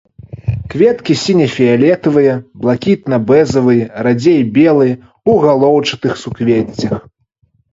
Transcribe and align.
Кветкі 0.73 1.13
сіне-фіялетавыя, 1.23 2.33
блакітна-бэзавыя, 2.63 3.85
радзей 4.09 4.41
белыя, 4.57 4.95
у 5.35 5.37
галоўчатых 5.45 6.11
суквеццях. 6.25 6.93